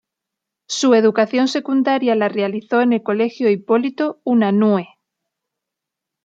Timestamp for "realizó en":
2.27-2.93